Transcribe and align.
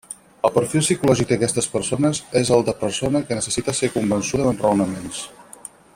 El 0.47 0.51
perfil 0.53 0.83
psicològic 0.85 1.27
d'aquestes 1.33 1.69
persones 1.75 2.21
és 2.41 2.51
el 2.57 2.65
de 2.71 2.75
persona 2.81 3.23
que 3.29 3.37
necessita 3.41 3.79
ser 3.81 3.93
convençuda 3.99 4.49
amb 4.55 4.65
raonaments. 4.67 5.25